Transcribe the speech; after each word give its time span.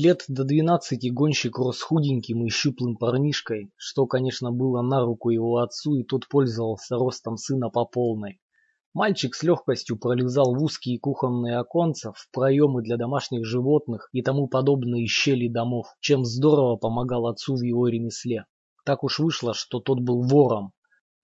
Лет 0.00 0.26
до 0.28 0.44
двенадцати 0.44 1.08
гонщик 1.08 1.58
рос 1.58 1.82
худеньким 1.82 2.46
и 2.46 2.50
щуплым 2.50 2.96
парнишкой, 2.96 3.72
что, 3.76 4.06
конечно, 4.06 4.52
было 4.52 4.80
на 4.80 5.00
руку 5.00 5.30
его 5.30 5.56
отцу, 5.56 5.96
и 5.96 6.04
тот 6.04 6.28
пользовался 6.28 6.94
ростом 6.94 7.36
сына 7.36 7.68
по 7.68 7.84
полной. 7.84 8.38
Мальчик 8.94 9.34
с 9.34 9.42
легкостью 9.42 9.98
пролезал 9.98 10.54
в 10.54 10.62
узкие 10.62 11.00
кухонные 11.00 11.56
оконца, 11.56 12.12
в 12.12 12.30
проемы 12.30 12.82
для 12.82 12.96
домашних 12.96 13.44
животных 13.44 14.08
и 14.12 14.22
тому 14.22 14.46
подобные 14.46 15.08
щели 15.08 15.48
домов, 15.48 15.88
чем 15.98 16.24
здорово 16.24 16.76
помогал 16.76 17.26
отцу 17.26 17.56
в 17.56 17.62
его 17.62 17.88
ремесле. 17.88 18.44
Так 18.84 19.02
уж 19.02 19.18
вышло, 19.18 19.52
что 19.52 19.80
тот 19.80 19.98
был 19.98 20.22
вором. 20.22 20.74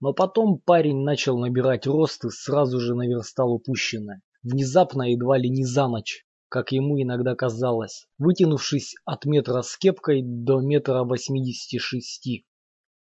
Но 0.01 0.11
потом 0.11 0.59
парень 0.59 1.01
начал 1.01 1.37
набирать 1.37 1.87
рост 1.87 2.25
и 2.25 2.29
сразу 2.29 2.81
же 2.81 2.93
наверстал 2.93 3.53
упущенное. 3.53 4.21
Внезапно, 4.43 5.03
едва 5.03 5.37
ли 5.37 5.49
не 5.49 5.63
за 5.63 5.87
ночь, 5.87 6.24
как 6.49 6.71
ему 6.71 7.01
иногда 7.01 7.35
казалось, 7.35 8.07
вытянувшись 8.17 8.95
от 9.05 9.25
метра 9.25 9.61
с 9.61 9.77
кепкой 9.77 10.21
до 10.23 10.61
метра 10.61 11.03
восьмидесяти 11.03 11.77
шести. 11.77 12.45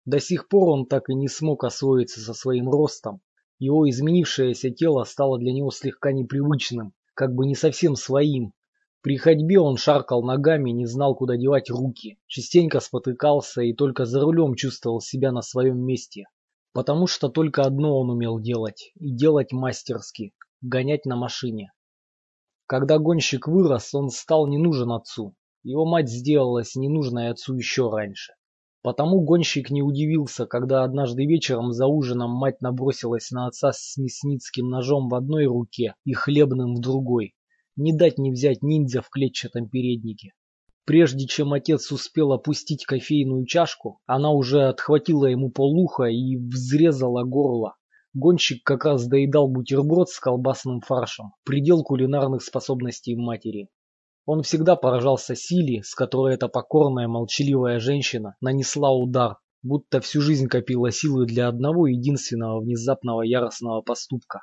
До 0.06 0.20
сих 0.20 0.48
пор 0.48 0.70
он 0.70 0.86
так 0.86 1.10
и 1.10 1.16
не 1.16 1.28
смог 1.28 1.64
освоиться 1.64 2.20
со 2.20 2.34
своим 2.34 2.70
ростом. 2.70 3.22
Его 3.60 3.90
изменившееся 3.90 4.70
тело 4.70 5.04
стало 5.04 5.38
для 5.38 5.52
него 5.52 5.72
слегка 5.72 6.12
непривычным, 6.12 6.94
как 7.14 7.36
бы 7.36 7.46
не 7.46 7.56
совсем 7.56 7.96
своим. 7.96 8.54
При 9.02 9.18
ходьбе 9.18 9.60
он 9.60 9.78
шаркал 9.78 10.24
ногами, 10.24 10.72
не 10.72 10.86
знал, 10.86 11.16
куда 11.16 11.38
девать 11.38 11.70
руки, 11.70 12.18
частенько 12.28 12.80
спотыкался 12.80 13.62
и 13.62 13.74
только 13.74 14.06
за 14.06 14.20
рулем 14.22 14.56
чувствовал 14.56 15.00
себя 15.00 15.32
на 15.32 15.42
своем 15.42 15.80
месте. 15.80 16.26
Потому 16.74 17.08
что 17.08 17.30
только 17.30 17.64
одно 17.64 17.98
он 18.00 18.10
умел 18.10 18.40
делать, 18.40 18.92
и 18.96 19.12
делать 19.12 19.52
мастерски– 19.52 20.34
гонять 20.62 21.06
на 21.06 21.16
машине. 21.16 21.72
Когда 22.70 23.00
гонщик 23.00 23.48
вырос, 23.48 23.96
он 23.96 24.12
стал 24.12 24.46
не 24.46 24.60
нужен 24.60 24.92
отцу. 24.92 25.34
Его 25.64 25.88
мать 25.88 26.08
сделалась 26.08 26.76
ненужной 26.76 27.30
отцу 27.32 27.56
еще 27.56 27.90
раньше. 27.90 28.34
Потому 28.84 29.22
гонщик 29.22 29.72
не 29.72 29.82
удивился, 29.82 30.46
когда 30.46 30.84
однажды 30.84 31.26
вечером 31.26 31.72
за 31.72 31.88
ужином 31.88 32.30
мать 32.30 32.62
набросилась 32.62 33.32
на 33.32 33.48
отца 33.48 33.72
с 33.74 33.98
мясницким 33.98 34.70
ножом 34.70 35.10
в 35.10 35.16
одной 35.16 35.48
руке 35.48 35.96
и 36.06 36.14
хлебным 36.14 36.76
в 36.76 36.80
другой. 36.80 37.34
Не 37.76 37.92
дать 37.92 38.20
не 38.20 38.30
взять 38.30 38.62
ниндзя 38.62 39.02
в 39.02 39.10
клетчатом 39.10 39.68
переднике. 39.68 40.34
Прежде 40.86 41.26
чем 41.26 41.54
отец 41.54 41.92
успел 41.92 42.34
опустить 42.34 42.86
кофейную 42.86 43.48
чашку, 43.48 44.00
она 44.06 44.30
уже 44.30 44.68
отхватила 44.68 45.26
ему 45.26 45.50
полуха 45.50 46.04
и 46.04 46.38
взрезала 46.38 47.24
горло. 47.24 47.79
Гонщик 48.16 48.64
как 48.64 48.86
раз 48.86 49.08
доедал 49.08 49.48
бутерброд 49.48 50.10
с 50.10 50.20
колбасным 50.20 50.82
фаршем, 50.82 51.34
предел 51.44 51.84
кулинарных 51.84 52.42
способностей 52.42 53.16
матери. 53.16 53.70
Он 54.26 54.42
всегда 54.42 54.76
поражался 54.76 55.36
силе, 55.36 55.84
с 55.84 55.94
которой 55.94 56.34
эта 56.34 56.48
покорная, 56.48 57.08
молчаливая 57.08 57.80
женщина 57.80 58.36
нанесла 58.42 58.92
удар, 58.92 59.38
будто 59.62 60.02
всю 60.02 60.22
жизнь 60.22 60.48
копила 60.48 60.92
силы 60.92 61.28
для 61.28 61.48
одного 61.48 61.86
единственного 61.86 62.60
внезапного 62.62 63.22
яростного 63.22 63.82
поступка. 63.82 64.42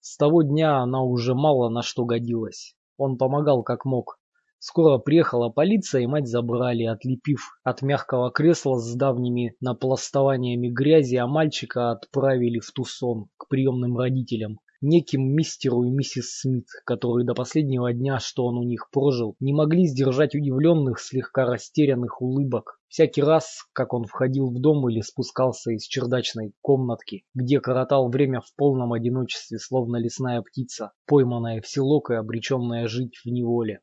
С 0.00 0.16
того 0.18 0.42
дня 0.42 0.78
она 0.78 1.02
уже 1.02 1.34
мало 1.34 1.70
на 1.70 1.82
что 1.82 2.04
годилась. 2.04 2.74
Он 2.98 3.16
помогал 3.16 3.62
как 3.62 3.86
мог, 3.86 4.18
Скоро 4.60 4.98
приехала 4.98 5.50
полиция, 5.50 6.02
и 6.02 6.06
мать 6.06 6.26
забрали, 6.26 6.82
отлепив 6.82 7.40
от 7.62 7.80
мягкого 7.80 8.32
кресла 8.32 8.78
с 8.78 8.92
давними 8.96 9.54
напластованиями 9.60 10.68
грязи, 10.68 11.14
а 11.14 11.28
мальчика 11.28 11.92
отправили 11.92 12.58
в 12.58 12.72
Тусон 12.72 13.28
к 13.36 13.46
приемным 13.48 13.96
родителям, 13.96 14.58
неким 14.80 15.32
мистеру 15.32 15.84
и 15.84 15.90
миссис 15.90 16.40
Смит, 16.40 16.66
которые 16.84 17.24
до 17.24 17.34
последнего 17.34 17.92
дня, 17.92 18.18
что 18.18 18.46
он 18.46 18.58
у 18.58 18.64
них 18.64 18.90
прожил, 18.90 19.36
не 19.38 19.52
могли 19.52 19.86
сдержать 19.86 20.34
удивленных, 20.34 20.98
слегка 21.00 21.46
растерянных 21.46 22.20
улыбок. 22.20 22.80
Всякий 22.88 23.22
раз, 23.22 23.64
как 23.72 23.92
он 23.92 24.06
входил 24.06 24.50
в 24.50 24.60
дом 24.60 24.88
или 24.88 25.02
спускался 25.02 25.70
из 25.70 25.84
чердачной 25.84 26.52
комнатки, 26.62 27.24
где 27.34 27.60
коротал 27.60 28.10
время 28.10 28.40
в 28.40 28.54
полном 28.56 28.92
одиночестве, 28.92 29.58
словно 29.58 29.98
лесная 29.98 30.42
птица, 30.42 30.92
пойманная 31.06 31.60
в 31.60 31.68
селок 31.68 32.10
и 32.10 32.14
обреченная 32.14 32.88
жить 32.88 33.18
в 33.24 33.28
неволе. 33.28 33.80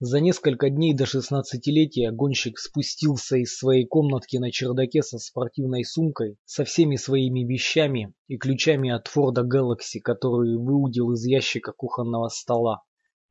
За 0.00 0.20
несколько 0.20 0.68
дней 0.68 0.92
до 0.92 1.06
шестнадцатилетия 1.06 2.12
гонщик 2.12 2.58
спустился 2.58 3.38
из 3.38 3.56
своей 3.56 3.86
комнатки 3.86 4.36
на 4.36 4.50
чердаке 4.52 5.02
со 5.02 5.16
спортивной 5.16 5.86
сумкой, 5.86 6.36
со 6.44 6.64
всеми 6.64 6.96
своими 6.96 7.44
вещами 7.50 8.12
и 8.28 8.36
ключами 8.36 8.90
от 8.90 9.08
Форда 9.08 9.40
Galaxy, 9.40 10.00
который 10.04 10.58
выудил 10.58 11.12
из 11.12 11.24
ящика 11.24 11.72
кухонного 11.72 12.28
стола. 12.28 12.82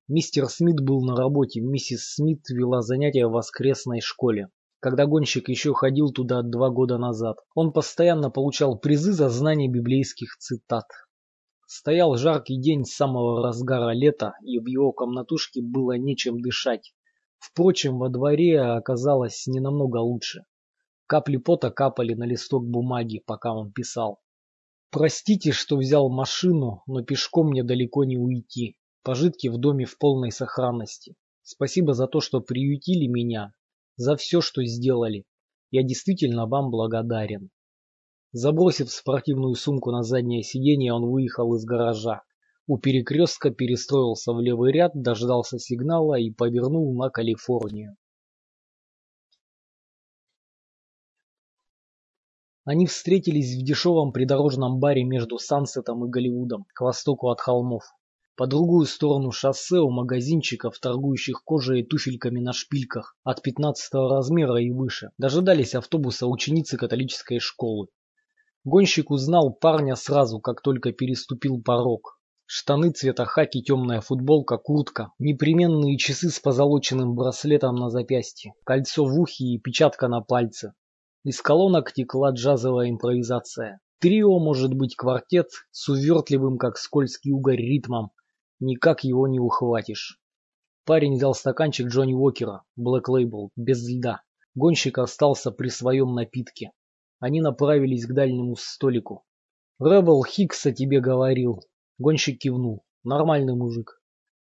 Мистер 0.07 0.47
Смит 0.47 0.81
был 0.81 1.05
на 1.05 1.15
работе, 1.15 1.61
миссис 1.61 2.15
Смит 2.15 2.49
вела 2.49 2.81
занятия 2.81 3.27
в 3.27 3.33
воскресной 3.33 4.01
школе. 4.01 4.49
Когда 4.79 5.05
гонщик 5.05 5.49
еще 5.49 5.71
ходил 5.75 6.11
туда 6.11 6.41
два 6.41 6.71
года 6.71 6.97
назад, 6.97 7.37
он 7.53 7.73
постоянно 7.73 8.31
получал 8.31 8.79
призы 8.79 9.13
за 9.13 9.29
знание 9.29 9.69
библейских 9.69 10.35
цитат. 10.39 10.85
Стоял 11.67 12.15
жаркий 12.15 12.59
день 12.59 12.85
с 12.85 12.95
самого 12.95 13.41
разгара 13.41 13.91
лета, 13.91 14.33
и 14.43 14.59
в 14.59 14.67
его 14.67 14.91
комнатушке 14.91 15.61
было 15.61 15.97
нечем 15.97 16.39
дышать. 16.39 16.93
Впрочем, 17.39 17.97
во 17.97 18.09
дворе 18.09 18.61
оказалось 18.61 19.47
не 19.47 19.59
намного 19.59 19.97
лучше. 19.97 20.45
Капли 21.07 21.37
пота 21.37 21.71
капали 21.71 22.13
на 22.13 22.25
листок 22.25 22.65
бумаги, 22.65 23.21
пока 23.25 23.53
он 23.53 23.71
писал. 23.71 24.19
Простите, 24.91 25.51
что 25.51 25.77
взял 25.77 26.09
машину, 26.09 26.83
но 26.87 27.03
пешком 27.03 27.49
мне 27.49 27.63
далеко 27.63 28.03
не 28.03 28.17
уйти. 28.17 28.77
Пожитки 29.03 29.47
в 29.47 29.57
доме 29.57 29.85
в 29.85 29.97
полной 29.97 30.31
сохранности. 30.31 31.15
Спасибо 31.43 31.93
за 31.93 32.07
то, 32.07 32.21
что 32.21 32.41
приютили 32.41 33.07
меня, 33.07 33.53
за 33.97 34.15
все, 34.15 34.41
что 34.41 34.63
сделали. 34.63 35.25
Я 35.69 35.83
действительно 35.83 36.47
вам 36.47 36.71
благодарен. 36.71 37.49
Забросив 38.37 38.91
спортивную 38.91 39.55
сумку 39.55 39.91
на 39.91 40.03
заднее 40.03 40.43
сиденье, 40.43 40.91
он 40.91 41.09
выехал 41.09 41.55
из 41.55 41.63
гаража. 41.63 42.23
У 42.67 42.77
перекрестка 42.77 43.49
перестроился 43.49 44.33
в 44.33 44.41
левый 44.41 44.73
ряд, 44.73 44.91
дождался 44.93 45.57
сигнала 45.57 46.15
и 46.15 46.31
повернул 46.31 46.93
на 46.97 47.09
Калифорнию. 47.09 47.95
Они 52.65 52.87
встретились 52.87 53.55
в 53.55 53.63
дешевом 53.63 54.11
придорожном 54.11 54.79
баре 54.79 55.05
между 55.05 55.37
Сансетом 55.37 56.03
и 56.03 56.09
Голливудом, 56.09 56.65
к 56.73 56.81
востоку 56.81 57.29
от 57.29 57.39
холмов. 57.39 57.83
По 58.35 58.47
другую 58.47 58.85
сторону 58.85 59.31
шоссе 59.31 59.77
у 59.77 59.89
магазинчиков, 59.89 60.77
торгующих 60.77 61.41
кожей 61.45 61.79
и 61.79 61.85
туфельками 61.85 62.41
на 62.41 62.51
шпильках 62.51 63.15
от 63.23 63.41
15 63.41 63.93
размера 63.93 64.57
и 64.57 64.71
выше, 64.71 65.11
дожидались 65.17 65.73
автобуса 65.73 66.27
ученицы 66.27 66.75
католической 66.75 67.39
школы. 67.39 67.87
Гонщик 68.65 69.11
узнал 69.11 69.53
парня 69.53 69.95
сразу, 69.95 70.39
как 70.39 70.63
только 70.63 70.91
переступил 70.91 71.61
порог. 71.61 72.19
Штаны 72.47 72.89
цвета 72.89 73.25
хаки, 73.25 73.61
темная 73.61 74.01
футболка, 74.01 74.57
куртка, 74.57 75.11
непременные 75.19 75.99
часы 75.99 76.29
с 76.29 76.39
позолоченным 76.39 77.13
браслетом 77.13 77.75
на 77.75 77.91
запястье, 77.91 78.53
кольцо 78.63 79.05
в 79.05 79.19
ухе 79.19 79.45
и 79.45 79.59
печатка 79.59 80.07
на 80.07 80.21
пальце. 80.21 80.73
Из 81.23 81.41
колонок 81.43 81.93
текла 81.93 82.31
джазовая 82.31 82.89
импровизация. 82.89 83.81
Трио 83.99 84.39
может 84.39 84.73
быть 84.73 84.95
квартет 84.95 85.49
с 85.69 85.87
увертливым, 85.87 86.57
как 86.57 86.77
скользкий 86.77 87.31
угорь, 87.31 87.61
ритмом. 87.61 88.09
Никак 88.59 89.03
его 89.03 89.27
не 89.27 89.39
ухватишь. 89.39 90.19
Парень 90.85 91.17
взял 91.17 91.35
стаканчик 91.35 91.87
Джонни 91.87 92.15
Уокера, 92.15 92.63
Black 92.79 93.03
Label, 93.09 93.49
без 93.55 93.87
льда. 93.87 94.21
Гонщик 94.55 94.97
остался 94.97 95.51
при 95.51 95.69
своем 95.69 96.15
напитке. 96.15 96.71
Они 97.19 97.41
направились 97.41 98.05
к 98.05 98.13
дальнему 98.13 98.55
столику. 98.55 99.23
«Рэббл 99.79 100.23
Хикса 100.23 100.71
тебе 100.71 100.99
говорил». 100.99 101.61
Гонщик 101.97 102.39
кивнул. 102.39 102.85
«Нормальный 103.03 103.55
мужик». 103.55 104.01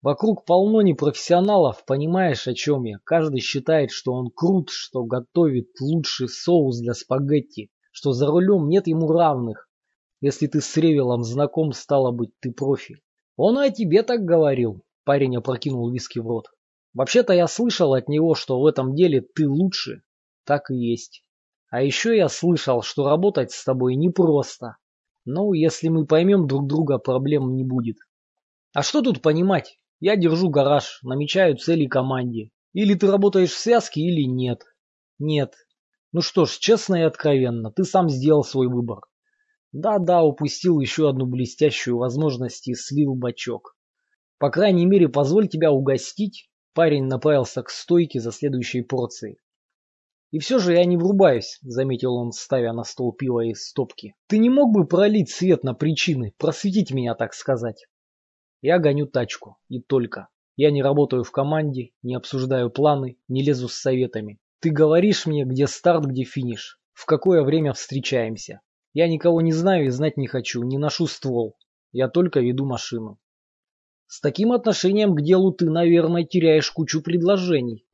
Вокруг 0.03 0.47
полно 0.47 0.81
непрофессионалов, 0.81 1.85
понимаешь, 1.85 2.49
о 2.49 2.55
чем 2.55 2.85
я. 2.85 2.99
Каждый 3.05 3.41
считает, 3.41 3.91
что 3.91 4.13
он 4.15 4.31
крут, 4.31 4.71
что 4.71 5.05
готовит 5.05 5.69
лучший 5.79 6.29
соус 6.29 6.81
для 6.81 6.95
спагетти, 6.95 7.71
что 7.93 8.13
за 8.13 8.27
рулем 8.27 8.69
нет 8.69 8.87
ему 8.87 9.09
равных. 9.09 9.69
Если 10.23 10.47
ты 10.47 10.63
с 10.63 10.77
Ревелом 10.77 11.23
знаком, 11.23 11.73
стало 11.73 12.13
быть, 12.13 12.31
ты 12.41 12.51
профи. 12.51 13.03
Он 13.37 13.59
о 13.59 13.69
тебе 13.71 14.03
так 14.03 14.25
говорил. 14.25 14.83
Парень 15.05 15.37
опрокинул 15.37 15.91
виски 15.91 16.19
в 16.19 16.27
рот. 16.27 16.47
Вообще-то 16.95 17.35
я 17.35 17.47
слышал 17.47 17.93
от 17.93 18.09
него, 18.09 18.35
что 18.35 18.59
в 18.59 18.67
этом 18.67 18.95
деле 18.95 19.21
ты 19.21 19.49
лучше. 19.49 20.03
Так 20.45 20.71
и 20.71 20.75
есть. 20.75 21.25
А 21.71 21.83
еще 21.83 22.17
я 22.17 22.29
слышал, 22.29 22.83
что 22.83 23.09
работать 23.09 23.53
с 23.53 23.65
тобой 23.65 23.95
непросто. 23.95 24.77
Ну, 25.25 25.53
если 25.53 25.89
мы 25.89 26.05
поймем 26.05 26.49
друг 26.49 26.67
друга, 26.67 26.99
проблем 26.99 27.55
не 27.55 27.65
будет. 27.65 27.97
А 28.75 28.83
что 28.83 29.03
тут 29.03 29.23
понимать? 29.23 29.79
Я 30.01 30.17
держу 30.17 30.49
гараж, 30.51 30.99
намечаю 31.03 31.57
цели 31.57 31.87
команде. 31.87 32.51
Или 32.73 32.95
ты 32.95 33.11
работаешь 33.11 33.53
в 33.53 33.59
связке, 33.59 34.01
или 34.01 34.23
нет. 34.23 34.65
Нет. 35.21 35.55
Ну 36.13 36.23
что 36.23 36.45
ж, 36.45 36.59
честно 36.59 36.97
и 36.97 37.03
откровенно, 37.03 37.71
ты 37.71 37.85
сам 37.85 38.09
сделал 38.09 38.43
свой 38.43 38.67
выбор. 38.67 39.03
Да-да, 39.73 40.25
упустил 40.25 40.81
еще 40.81 41.09
одну 41.09 41.27
блестящую 41.27 41.99
возможность 41.99 42.67
и 42.67 42.75
слил 42.75 43.15
бачок. 43.15 43.77
По 44.39 44.51
крайней 44.51 44.87
мере, 44.87 45.09
позволь 45.09 45.47
тебя 45.47 45.71
угостить. 45.71 46.51
Парень 46.75 47.05
направился 47.05 47.63
к 47.63 47.71
стойке 47.71 48.19
за 48.21 48.33
следующей 48.33 48.83
порцией. 48.83 49.39
«И 50.31 50.39
все 50.39 50.61
же 50.61 50.75
я 50.75 50.85
не 50.85 50.97
врубаюсь»,— 50.97 51.59
заметил 51.63 52.15
он, 52.15 52.31
ставя 52.31 52.73
на 52.73 52.85
стол 52.85 53.13
пиво 53.13 53.41
из 53.41 53.67
стопки. 53.67 54.15
«Ты 54.29 54.39
не 54.39 54.49
мог 54.49 54.73
бы 54.73 54.87
пролить 54.87 55.31
свет 55.31 55.65
на 55.65 55.75
причины, 55.75 56.35
просветить 56.39 56.93
меня, 56.93 57.15
так 57.15 57.35
сказать?» 57.35 57.87
«Я 58.63 58.79
гоню 58.79 59.07
тачку, 59.07 59.57
и 59.69 59.81
только. 59.81 60.29
Я 60.55 60.71
не 60.71 60.83
работаю 60.83 61.25
в 61.25 61.33
команде, 61.33 61.91
не 62.03 62.15
обсуждаю 62.15 62.71
планы, 62.71 63.19
не 63.27 63.43
лезу 63.43 63.69
с 63.69 63.75
советами. 63.75 64.39
Ты 64.61 64.71
говоришь 64.71 65.27
мне, 65.27 65.45
где 65.45 65.67
старт, 65.67 66.05
где 66.05 66.25
финиш, 66.25 66.79
в 66.93 67.07
какое 67.07 67.43
время 67.43 67.73
встречаемся. 67.73 68.61
Я 68.93 69.09
никого 69.09 69.41
не 69.41 69.53
знаю 69.53 69.87
и 69.87 69.91
знать 69.91 70.17
не 70.17 70.27
хочу, 70.27 70.63
не 70.63 70.79
ношу 70.79 71.07
ствол. 71.07 71.57
Я 71.93 72.09
только 72.09 72.41
веду 72.41 72.67
машину. 72.67 73.19
С 74.07 74.21
таким 74.21 74.53
отношением 74.53 75.15
к 75.15 75.23
делу 75.23 75.53
ты, 75.53 75.71
наверное, 75.71 76.25
теряешь 76.25 76.71
кучу 76.71 77.03
предложений. 77.03 77.85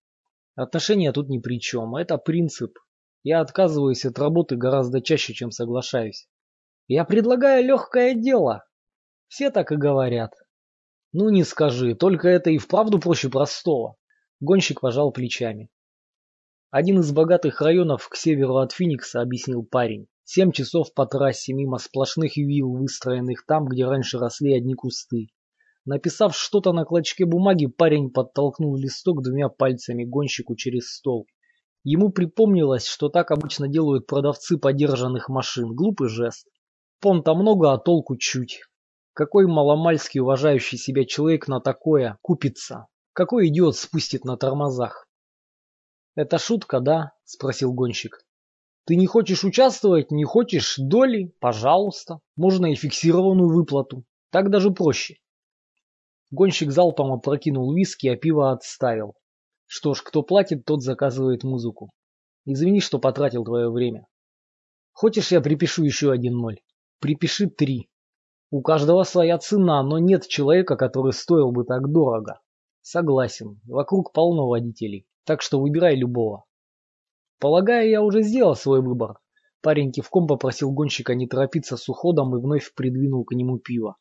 Отношения 0.56 1.12
тут 1.12 1.28
ни 1.28 1.38
при 1.38 1.60
чем, 1.60 1.96
это 1.96 2.16
принцип. 2.16 2.78
Я 3.22 3.40
отказываюсь 3.40 4.06
от 4.06 4.18
работы 4.18 4.56
гораздо 4.56 5.02
чаще, 5.02 5.34
чем 5.34 5.50
соглашаюсь. 5.50 6.28
Я 6.88 7.04
предлагаю 7.04 7.62
легкое 7.62 8.14
дело. 8.14 8.64
Все 9.28 9.50
так 9.50 9.70
и 9.70 9.76
говорят. 9.76 10.32
Ну 11.12 11.28
не 11.28 11.44
скажи, 11.44 11.94
только 11.94 12.28
это 12.28 12.50
и 12.50 12.58
вправду 12.58 12.98
проще 12.98 13.28
простого. 13.28 13.96
Гонщик 14.40 14.80
пожал 14.80 15.12
плечами. 15.12 15.68
Один 16.70 17.00
из 17.00 17.12
богатых 17.12 17.60
районов 17.60 18.08
к 18.08 18.16
северу 18.16 18.56
от 18.56 18.72
Финикса, 18.72 19.20
объяснил 19.20 19.62
парень. 19.62 20.08
Семь 20.24 20.52
часов 20.52 20.94
по 20.94 21.04
трассе 21.06 21.52
мимо 21.52 21.78
сплошных 21.78 22.36
вилл, 22.36 22.74
выстроенных 22.76 23.44
там, 23.46 23.66
где 23.66 23.84
раньше 23.84 24.18
росли 24.18 24.56
одни 24.56 24.74
кусты. 24.74 25.28
Написав 25.86 26.36
что-то 26.36 26.72
на 26.72 26.84
клочке 26.84 27.24
бумаги, 27.24 27.66
парень 27.66 28.10
подтолкнул 28.10 28.76
листок 28.76 29.22
двумя 29.22 29.48
пальцами 29.48 30.02
гонщику 30.02 30.56
через 30.56 30.92
стол. 30.92 31.28
Ему 31.84 32.10
припомнилось, 32.10 32.88
что 32.88 33.08
так 33.08 33.30
обычно 33.30 33.68
делают 33.68 34.08
продавцы 34.08 34.58
подержанных 34.58 35.28
машин. 35.28 35.76
Глупый 35.76 36.08
жест. 36.08 36.48
Понта 37.00 37.34
много, 37.34 37.72
а 37.72 37.78
толку 37.78 38.16
чуть. 38.16 38.62
Какой 39.12 39.46
маломальски 39.46 40.18
уважающий 40.18 40.76
себя 40.76 41.04
человек 41.04 41.46
на 41.46 41.60
такое 41.60 42.18
купится? 42.20 42.88
Какой 43.12 43.46
идиот 43.46 43.76
спустит 43.76 44.24
на 44.24 44.36
тормозах? 44.36 45.06
«Это 46.16 46.38
шутка, 46.38 46.80
да?»– 46.80 47.12
спросил 47.24 47.72
гонщик. 47.72 48.18
«Ты 48.86 48.96
не 48.96 49.06
хочешь 49.06 49.44
участвовать, 49.44 50.10
не 50.10 50.24
хочешь 50.24 50.74
доли? 50.78 51.32
Пожалуйста. 51.38 52.18
Можно 52.34 52.72
и 52.72 52.74
фиксированную 52.74 53.54
выплату. 53.54 54.04
Так 54.30 54.50
даже 54.50 54.72
проще. 54.72 55.18
Гонщик 56.30 56.72
залпом 56.72 57.12
опрокинул 57.12 57.72
виски, 57.74 58.08
а 58.08 58.16
пиво 58.16 58.50
отставил. 58.50 59.14
Что 59.66 59.94
ж, 59.94 60.02
кто 60.02 60.22
платит, 60.22 60.64
тот 60.64 60.82
заказывает 60.82 61.44
музыку. 61.44 61.90
Извини, 62.44 62.80
что 62.80 62.98
потратил 62.98 63.44
твое 63.44 63.70
время. 63.70 64.06
Хочешь, 64.92 65.32
я 65.32 65.40
припишу 65.40 65.84
еще 65.84 66.10
один 66.10 66.34
ноль? 66.38 66.60
Припиши 67.00 67.48
три. 67.48 67.90
У 68.50 68.62
каждого 68.62 69.02
своя 69.02 69.38
цена, 69.38 69.82
но 69.82 69.98
нет 69.98 70.26
человека, 70.26 70.76
который 70.76 71.12
стоил 71.12 71.50
бы 71.52 71.64
так 71.64 71.90
дорого. 71.90 72.40
Согласен, 72.80 73.60
вокруг 73.64 74.12
полно 74.12 74.48
водителей, 74.48 75.06
так 75.24 75.42
что 75.42 75.60
выбирай 75.60 75.96
любого. 75.96 76.44
Полагаю, 77.40 77.90
я 77.90 78.00
уже 78.02 78.22
сделал 78.22 78.54
свой 78.54 78.80
выбор. 78.80 79.18
Парень 79.60 79.90
кивком 79.90 80.28
попросил 80.28 80.70
гонщика 80.70 81.14
не 81.14 81.26
торопиться 81.26 81.76
с 81.76 81.88
уходом 81.88 82.36
и 82.36 82.40
вновь 82.40 82.72
придвинул 82.74 83.24
к 83.24 83.34
нему 83.34 83.58
пиво. 83.58 83.96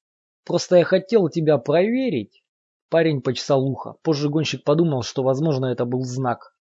Просто 0.45 0.77
я 0.77 0.85
хотел 0.85 1.27
тебя 1.29 1.57
проверить. 1.57 2.43
Парень 2.89 3.21
почесал 3.21 3.63
ухо. 3.67 3.95
Позже 4.03 4.29
гонщик 4.29 4.63
подумал, 4.63 5.01
что, 5.01 5.23
возможно, 5.23 5.65
это 5.65 5.85
был 5.85 6.03
знак. 6.03 6.55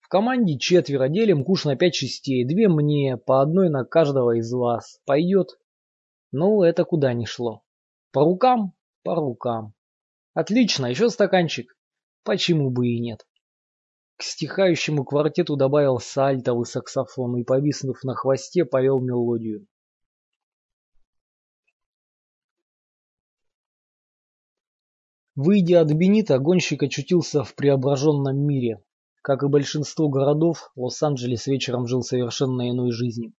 В 0.00 0.08
команде 0.08 0.58
четверо, 0.58 1.08
делим 1.08 1.44
куш 1.44 1.64
на 1.64 1.76
пять 1.76 1.94
частей. 1.94 2.44
Две 2.44 2.68
мне, 2.68 3.16
по 3.16 3.40
одной 3.40 3.68
на 3.70 3.84
каждого 3.84 4.36
из 4.38 4.52
вас. 4.52 5.00
Пойдет? 5.06 5.58
Ну, 6.32 6.62
это 6.62 6.84
куда 6.84 7.12
ни 7.12 7.26
шло. 7.26 7.62
По 8.12 8.24
рукам? 8.24 8.74
По 9.04 9.14
рукам. 9.14 9.74
Отлично, 10.34 10.86
еще 10.86 11.08
стаканчик. 11.08 11.76
Почему 12.24 12.70
бы 12.70 12.88
и 12.88 12.98
нет? 12.98 13.26
К 14.16 14.24
стихающему 14.24 15.04
квартету 15.04 15.54
добавился 15.54 16.26
альтовый 16.26 16.66
саксофон 16.66 17.36
и, 17.36 17.44
повиснув 17.44 18.02
на 18.02 18.14
хвосте, 18.14 18.64
повел 18.64 18.98
мелодию. 18.98 19.66
Выйдя 25.40 25.82
от 25.82 25.92
Бенита, 25.92 26.40
гонщик 26.40 26.82
очутился 26.82 27.44
в 27.44 27.54
преображенном 27.54 28.36
мире. 28.36 28.82
Как 29.22 29.44
и 29.44 29.46
большинство 29.46 30.08
городов, 30.08 30.72
Лос-Анджелес 30.74 31.46
вечером 31.46 31.86
жил 31.86 32.02
совершенно 32.02 32.68
иной 32.68 32.90
жизнью. 32.90 33.34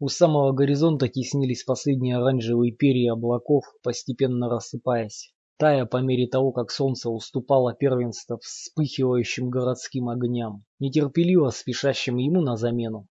У 0.00 0.08
самого 0.08 0.52
горизонта 0.52 1.08
теснились 1.08 1.64
последние 1.64 2.16
оранжевые 2.16 2.72
перья 2.72 3.12
облаков, 3.12 3.64
постепенно 3.82 4.48
рассыпаясь, 4.48 5.34
тая 5.58 5.84
по 5.84 5.98
мере 5.98 6.26
того, 6.26 6.52
как 6.52 6.70
солнце 6.70 7.10
уступало 7.10 7.74
первенство 7.74 8.38
вспыхивающим 8.38 9.50
городским 9.50 10.08
огням, 10.08 10.64
нетерпеливо 10.78 11.50
спешащим 11.50 12.16
ему 12.16 12.40
на 12.40 12.56
замену. 12.56 13.08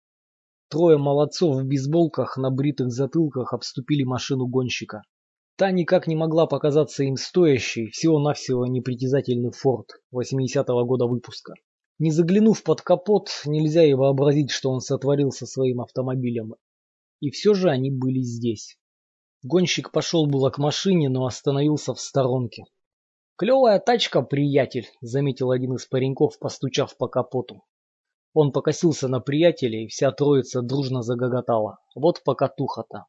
Трое 0.68 0.98
молодцов 0.98 1.56
в 1.56 1.64
бейсболках 1.64 2.36
на 2.36 2.50
бритых 2.50 2.90
затылках 2.90 3.54
обступили 3.54 4.02
машину 4.02 4.46
гонщика. 4.46 5.00
Та 5.58 5.70
никак 5.70 6.06
не 6.06 6.16
могла 6.16 6.46
показаться 6.46 7.02
им 7.04 7.16
стоящей, 7.16 7.88
всего-навсего 7.88 8.66
непритязательный 8.66 9.52
Форд 9.52 9.86
80-го 10.14 10.84
года 10.84 11.06
выпуска. 11.06 11.54
Не 11.98 12.10
заглянув 12.10 12.62
под 12.62 12.82
капот, 12.82 13.30
нельзя 13.46 13.82
и 13.82 13.94
вообразить, 13.94 14.50
что 14.50 14.70
он 14.70 14.80
сотворил 14.80 15.30
со 15.30 15.46
своим 15.46 15.80
автомобилем. 15.80 16.56
И 17.20 17.30
все 17.30 17.54
же 17.54 17.70
они 17.70 17.90
были 17.90 18.20
здесь. 18.20 18.76
Гонщик 19.42 19.92
пошел 19.92 20.26
было 20.26 20.50
к 20.50 20.58
машине, 20.58 21.08
но 21.08 21.24
остановился 21.24 21.94
в 21.94 22.00
сторонке. 22.00 22.64
«Клевая 23.36 23.78
тачка, 23.80 24.20
приятель»,— 24.20 24.88
заметил 25.00 25.52
один 25.52 25.74
из 25.74 25.86
пареньков, 25.86 26.38
постучав 26.38 26.94
по 26.98 27.08
капоту. 27.08 27.62
Он 28.34 28.52
покосился 28.52 29.08
на 29.08 29.20
приятеля, 29.20 29.84
и 29.84 29.86
вся 29.86 30.12
троица 30.12 30.60
дружно 30.60 31.00
загоготала. 31.00 31.78
Вот 31.94 32.22
покатуха-то. 32.24 33.06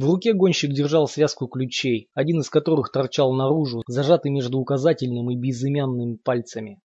В 0.00 0.04
руке 0.06 0.32
гонщик 0.32 0.72
держал 0.72 1.06
связку 1.06 1.46
ключей, 1.46 2.08
один 2.14 2.40
из 2.40 2.48
которых 2.48 2.90
торчал 2.90 3.34
наружу, 3.34 3.82
зажатый 3.86 4.30
между 4.30 4.58
указательным 4.58 5.30
и 5.30 5.36
безымянным 5.36 6.16
пальцами. 6.16 6.80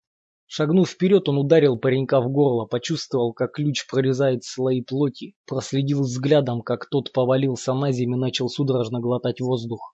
Шагнув 0.45 0.89
вперед, 0.89 1.27
он 1.27 1.39
ударил 1.39 1.77
паренька 1.77 2.21
в 2.21 2.31
горло, 2.31 2.67
почувствовал, 2.67 3.33
как 3.33 3.51
ключ 3.51 3.85
прорезает 3.85 4.45
слои 4.45 4.81
плоти, 4.81 5.35
проследил 5.45 6.03
взглядом, 6.03 6.61
как 6.61 6.87
тот 6.89 7.11
повалился 7.11 7.73
на 7.73 7.91
землю 7.91 8.15
и 8.15 8.21
начал 8.21 8.47
судорожно 8.47 9.01
глотать 9.01 9.41
воздух. 9.41 9.93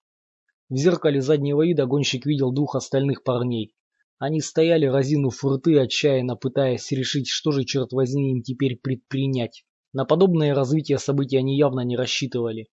В 0.69 0.75
зеркале 0.75 1.19
заднего 1.19 1.65
вида 1.65 1.87
гонщик 1.87 2.27
видел 2.27 2.51
двух 2.51 2.75
остальных 2.75 3.23
парней. 3.23 3.73
Они 4.19 4.41
стояли, 4.41 4.85
разинув 4.85 5.43
рты, 5.43 5.79
отчаянно 5.79 6.35
пытаясь 6.35 6.91
решить, 6.91 7.29
что 7.29 7.51
же, 7.51 7.65
черт 7.65 7.93
возьми, 7.93 8.33
им 8.33 8.43
теперь 8.43 8.77
предпринять. 8.77 9.63
На 9.91 10.05
подобное 10.05 10.53
развитие 10.53 10.99
событий 10.99 11.37
они 11.37 11.57
явно 11.57 11.79
не 11.79 11.97
рассчитывали. 11.97 12.67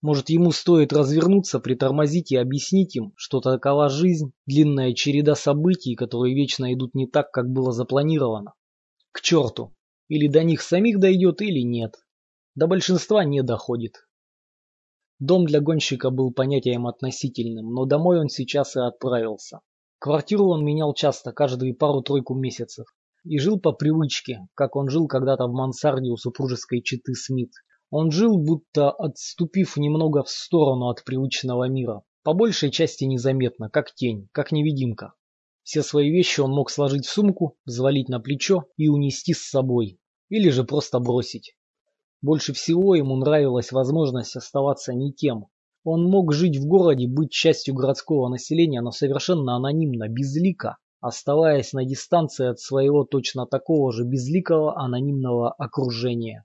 Может, 0.00 0.30
ему 0.30 0.52
стоит 0.52 0.92
развернуться, 0.92 1.58
притормозить 1.58 2.30
и 2.30 2.36
объяснить 2.36 2.94
им, 2.94 3.12
что 3.16 3.40
такова 3.40 3.88
жизнь, 3.88 4.32
длинная 4.46 4.94
череда 4.94 5.34
событий, 5.34 5.96
которые 5.96 6.36
вечно 6.36 6.72
идут 6.72 6.94
не 6.94 7.08
так, 7.08 7.32
как 7.32 7.50
было 7.50 7.72
запланировано. 7.72 8.54
К 9.10 9.20
черту! 9.20 9.74
Или 10.06 10.28
до 10.28 10.44
них 10.44 10.62
самих 10.62 11.00
дойдет, 11.00 11.42
или 11.42 11.60
нет. 11.60 11.96
До 12.54 12.68
большинства 12.68 13.24
не 13.24 13.42
доходит. 13.42 13.94
Дом 15.18 15.46
для 15.46 15.60
гонщика 15.60 16.10
был 16.10 16.32
понятием 16.32 16.86
относительным, 16.86 17.74
но 17.74 17.84
домой 17.84 18.20
он 18.20 18.28
сейчас 18.28 18.76
и 18.76 18.80
отправился. 18.80 19.58
Квартиру 19.98 20.46
он 20.46 20.64
менял 20.64 20.94
часто, 20.94 21.32
каждые 21.32 21.74
пару-тройку 21.74 22.34
месяцев. 22.34 22.86
И 23.24 23.38
жил 23.38 23.58
по 23.58 23.72
привычке, 23.72 24.46
как 24.54 24.76
он 24.76 24.88
жил 24.88 25.08
когда-то 25.08 25.48
в 25.48 25.52
мансарде 25.52 26.10
у 26.10 26.16
супружеской 26.16 26.82
четы 26.82 27.14
Смит. 27.14 27.50
Он 27.90 28.10
жил, 28.10 28.36
будто 28.36 28.90
отступив 28.90 29.78
немного 29.78 30.22
в 30.22 30.28
сторону 30.28 30.88
от 30.88 31.04
привычного 31.04 31.68
мира, 31.68 32.02
по 32.22 32.34
большей 32.34 32.70
части 32.70 33.04
незаметно, 33.04 33.70
как 33.70 33.94
тень, 33.94 34.28
как 34.32 34.52
невидимка. 34.52 35.14
Все 35.62 35.82
свои 35.82 36.10
вещи 36.10 36.40
он 36.40 36.50
мог 36.50 36.70
сложить 36.70 37.06
в 37.06 37.10
сумку, 37.10 37.56
взвалить 37.64 38.10
на 38.10 38.20
плечо 38.20 38.64
и 38.76 38.88
унести 38.88 39.32
с 39.32 39.48
собой, 39.48 39.98
или 40.28 40.50
же 40.50 40.64
просто 40.64 40.98
бросить. 40.98 41.54
Больше 42.20 42.52
всего 42.52 42.94
ему 42.94 43.16
нравилась 43.16 43.72
возможность 43.72 44.36
оставаться 44.36 44.92
не 44.92 45.12
тем. 45.12 45.46
Он 45.84 46.04
мог 46.04 46.34
жить 46.34 46.58
в 46.58 46.66
городе, 46.66 47.06
быть 47.06 47.30
частью 47.30 47.74
городского 47.74 48.28
населения, 48.28 48.82
но 48.82 48.90
совершенно 48.90 49.56
анонимно, 49.56 50.08
безлико, 50.08 50.76
оставаясь 51.00 51.72
на 51.72 51.84
дистанции 51.84 52.48
от 52.48 52.60
своего 52.60 53.04
точно 53.04 53.46
такого 53.46 53.92
же 53.92 54.04
безликого 54.04 54.78
анонимного 54.78 55.52
окружения. 55.52 56.44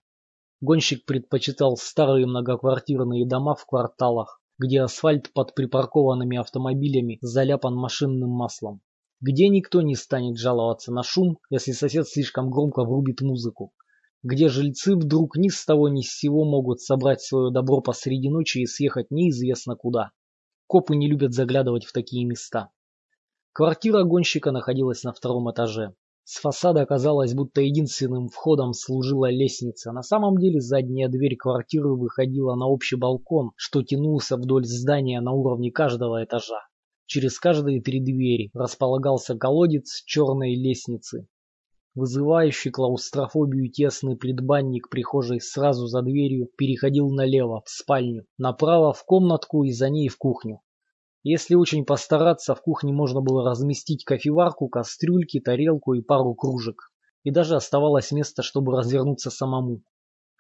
Гонщик 0.64 1.04
предпочитал 1.04 1.76
старые 1.76 2.26
многоквартирные 2.26 3.28
дома 3.28 3.54
в 3.54 3.66
кварталах, 3.66 4.42
где 4.58 4.80
асфальт 4.80 5.34
под 5.34 5.54
припаркованными 5.56 6.38
автомобилями 6.38 7.18
заляпан 7.20 7.76
машинным 7.76 8.30
маслом. 8.30 8.80
где 9.20 9.50
никто 9.50 9.82
не 9.82 9.96
станет 9.96 10.38
жаловаться 10.38 10.94
на 10.94 11.04
шум, 11.04 11.38
если 11.50 11.74
сосед 11.74 12.08
слишком 12.08 12.50
громко 12.50 12.86
врубит 12.86 13.20
музыку, 13.20 13.74
где 14.24 14.48
жильцы 14.48 14.96
вдруг 14.96 15.36
ни 15.36 15.50
с 15.50 15.66
того 15.66 15.90
ни 15.90 16.02
с 16.02 16.18
сего 16.18 16.46
могут 16.46 16.80
собрать 16.80 17.20
свое 17.20 17.52
добро 17.52 17.82
посреди 17.82 18.30
ночи 18.30 18.60
и 18.60 18.66
съехать 18.66 19.12
неизвестно 19.12 19.76
куда. 19.76 20.12
Копы 20.68 20.96
не 20.96 21.10
любят 21.10 21.34
заглядывать 21.34 21.84
в 21.84 21.92
такие 21.92 22.24
места. 22.24 22.72
Квартира 23.52 24.04
гонщика 24.04 24.52
находилась 24.52 25.04
на 25.04 25.12
втором 25.12 25.52
этаже. 25.52 25.94
С 26.26 26.40
фасада 26.40 26.82
оказалось, 26.82 27.34
будто 27.34 27.60
единственным 27.60 28.30
входом 28.30 28.72
служила 28.72 29.30
лестница. 29.30 29.92
На 29.92 30.04
самом 30.04 30.38
деле 30.38 30.62
задняя 30.62 31.10
дверь 31.10 31.36
квартиры 31.36 31.96
выходила 31.96 32.56
на 32.56 32.66
общий 32.66 32.96
балкон, 32.96 33.52
что 33.58 33.84
тянулся 33.84 34.38
вдоль 34.38 34.64
здания 34.64 35.20
на 35.20 35.34
уровне 35.34 35.70
каждого 35.70 36.24
этажа. 36.24 36.62
Через 37.08 37.40
каждые 37.40 37.82
три 37.82 38.00
двери 38.00 38.52
располагался 38.54 39.38
колодец 39.38 40.02
черной 40.06 40.56
лестницы. 40.56 41.28
Вызывающий 41.94 42.72
клаустрофобию 42.72 43.70
тесный 43.70 44.16
предбанник 44.16 44.90
прихожей 44.90 45.42
сразу 45.42 45.88
за 45.88 46.02
дверью 46.02 46.48
переходил 46.58 47.10
налево, 47.10 47.62
в 47.66 47.70
спальню, 47.70 48.26
направо 48.38 48.94
в 48.94 49.04
комнатку 49.04 49.64
и 49.66 49.72
за 49.72 49.90
ней 49.90 50.08
в 50.08 50.18
кухню. 50.18 50.62
Если 51.24 51.56
очень 51.56 51.86
постараться, 51.86 52.54
в 52.54 52.62
кухне 52.62 52.92
можно 52.92 53.22
было 53.22 53.50
разместить 53.50 54.04
кофеварку, 54.04 54.68
кастрюльки, 54.68 55.40
тарелку 55.40 55.94
и 55.94 56.02
пару 56.02 56.34
кружек. 56.36 56.92
И 57.24 57.32
даже 57.32 57.56
оставалось 57.56 58.12
место, 58.12 58.44
чтобы 58.44 58.74
развернуться 58.74 59.30
самому. 59.30 59.84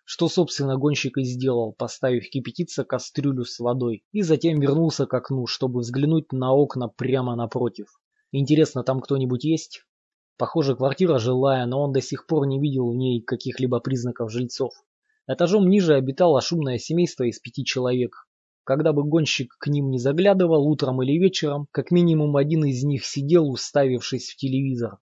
Что, 0.03 0.27
собственно, 0.27 0.75
гонщик 0.75 1.17
и 1.17 1.23
сделал, 1.23 1.71
поставив 1.71 2.29
кипятиться 2.29 2.83
кастрюлю 2.83 3.45
с 3.45 3.59
водой, 3.59 4.03
и 4.11 4.21
затем 4.21 4.59
вернулся 4.59 5.05
к 5.05 5.13
окну, 5.13 5.47
чтобы 5.47 5.79
взглянуть 5.79 6.33
на 6.33 6.51
окна 6.53 6.89
прямо 6.89 7.37
напротив. 7.37 7.87
Интересно, 8.33 8.83
там 8.83 8.99
кто-нибудь 8.99 9.45
есть? 9.45 9.85
Похоже, 10.37 10.75
квартира 10.75 11.17
жилая, 11.17 11.65
но 11.65 11.81
он 11.81 11.93
до 11.93 12.01
сих 12.01 12.27
пор 12.27 12.45
не 12.45 12.59
видел 12.59 12.91
в 12.91 12.95
ней 12.95 13.21
каких-либо 13.21 13.79
признаков 13.79 14.29
жильцов. 14.29 14.73
Этажом 15.27 15.69
ниже 15.69 15.93
обитало 15.93 16.41
шумное 16.41 16.77
семейство 16.77 17.23
из 17.23 17.39
пяти 17.39 17.63
человек. 17.63 18.27
Когда 18.65 18.93
бы 18.93 19.03
гонщик 19.03 19.57
к 19.59 19.67
ним 19.67 19.89
не 19.89 19.99
заглядывал 19.99 20.65
утром 20.69 21.03
или 21.03 21.19
вечером, 21.19 21.67
как 21.71 21.91
минимум 21.91 22.37
один 22.37 22.63
из 22.63 22.81
них 22.85 23.05
сидел, 23.05 23.49
уставившись 23.49 24.29
в 24.29 24.37
телевизор. 24.37 24.99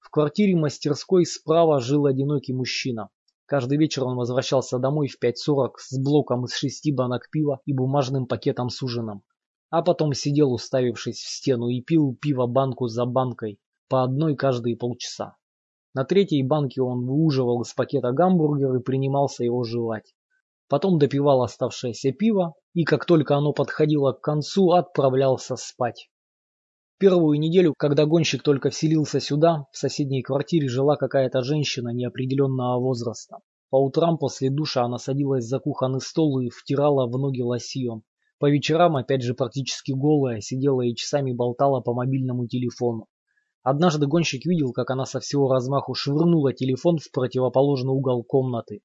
В 0.00 0.10
квартире-мастерской 0.10 1.24
справа 1.24 1.78
жил 1.78 2.06
одинокий 2.06 2.52
мужчина. 2.52 3.10
Каждый 3.46 3.78
вечер 3.78 4.02
он 4.02 4.16
возвращался 4.16 4.80
домой 4.80 5.06
в 5.06 5.22
5.40 5.22 5.74
с 5.76 5.96
блоком 5.96 6.46
из 6.46 6.54
шести 6.54 6.92
банок 6.92 7.30
пива 7.30 7.60
и 7.66 7.72
бумажным 7.72 8.26
пакетом 8.26 8.68
с 8.68 8.82
ужином. 8.82 9.22
А 9.70 9.82
потом 9.82 10.12
сидел, 10.12 10.52
уставившись 10.52 11.18
в 11.18 11.28
стену, 11.28 11.68
и 11.68 11.80
пил 11.80 12.16
пиво 12.20 12.46
банку 12.46 12.88
за 12.88 13.04
банкой, 13.04 13.60
по 13.88 14.02
одной 14.02 14.34
каждые 14.34 14.76
полчаса. 14.76 15.36
На 15.94 16.04
третьей 16.04 16.42
банке 16.42 16.82
он 16.82 17.06
выуживал 17.06 17.62
из 17.62 17.72
пакета 17.74 18.10
гамбургер 18.10 18.74
и 18.74 18.82
принимался 18.82 19.44
его 19.44 19.62
жевать 19.62 20.14
потом 20.68 20.98
допивал 20.98 21.42
оставшееся 21.42 22.12
пиво 22.12 22.54
и, 22.74 22.84
как 22.84 23.04
только 23.04 23.36
оно 23.36 23.52
подходило 23.52 24.12
к 24.12 24.20
концу, 24.20 24.70
отправлялся 24.72 25.56
спать. 25.56 26.08
Первую 26.98 27.38
неделю, 27.38 27.74
когда 27.78 28.06
гонщик 28.06 28.42
только 28.42 28.70
вселился 28.70 29.20
сюда, 29.20 29.66
в 29.72 29.78
соседней 29.78 30.22
квартире 30.22 30.68
жила 30.68 30.96
какая-то 30.96 31.42
женщина 31.42 31.90
неопределенного 31.90 32.80
возраста. 32.80 33.38
По 33.70 33.76
утрам 33.76 34.18
после 34.18 34.50
душа 34.50 34.82
она 34.84 34.98
садилась 34.98 35.44
за 35.44 35.60
кухонный 35.60 36.00
стол 36.00 36.40
и 36.40 36.48
втирала 36.48 37.06
в 37.06 37.18
ноги 37.18 37.42
лосьон. 37.42 38.02
По 38.40 38.50
вечерам, 38.50 38.96
опять 38.96 39.22
же 39.22 39.34
практически 39.34 39.92
голая, 39.92 40.40
сидела 40.40 40.82
и 40.82 40.94
часами 40.94 41.32
болтала 41.32 41.80
по 41.80 41.92
мобильному 41.94 42.46
телефону. 42.46 43.06
Однажды 43.62 44.06
гонщик 44.06 44.46
видел, 44.46 44.72
как 44.72 44.90
она 44.90 45.04
со 45.04 45.20
всего 45.20 45.52
размаху 45.52 45.94
швырнула 45.94 46.52
телефон 46.52 46.98
в 46.98 47.10
противоположный 47.12 47.92
угол 47.92 48.24
комнаты. 48.24 48.80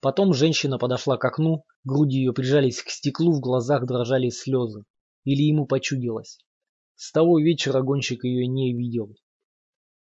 Потом 0.00 0.34
женщина 0.34 0.78
подошла 0.78 1.16
к 1.16 1.24
окну, 1.24 1.64
груди 1.84 2.18
ее 2.18 2.32
прижались 2.32 2.82
к 2.82 2.90
стеклу, 2.90 3.32
в 3.32 3.40
глазах 3.40 3.86
дрожали 3.86 4.28
слезы. 4.28 4.84
Или 5.24 5.42
ему 5.42 5.66
почудилось. 5.66 6.38
С 6.94 7.12
того 7.12 7.38
вечера 7.38 7.82
гонщик 7.82 8.24
ее 8.24 8.46
не 8.46 8.74
видел. 8.74 9.14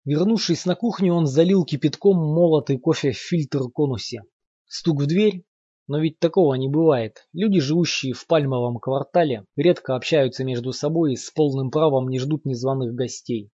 Вернувшись 0.05 0.65
на 0.65 0.75
кухню, 0.75 1.13
он 1.13 1.27
залил 1.27 1.63
кипятком 1.63 2.17
молотый 2.17 2.79
кофе 2.79 3.11
в 3.11 3.17
фильтр 3.17 3.69
конусе. 3.71 4.23
Стук 4.65 5.01
в 5.01 5.05
дверь. 5.05 5.43
Но 5.87 5.99
ведь 5.99 6.19
такого 6.19 6.55
не 6.55 6.69
бывает. 6.69 7.27
Люди, 7.33 7.59
живущие 7.59 8.13
в 8.13 8.25
пальмовом 8.25 8.79
квартале, 8.79 9.45
редко 9.55 9.95
общаются 9.95 10.43
между 10.43 10.71
собой 10.71 11.13
и 11.13 11.15
с 11.17 11.29
полным 11.31 11.69
правом 11.69 12.07
не 12.07 12.19
ждут 12.19 12.45
незваных 12.45 12.93
гостей. 12.93 13.51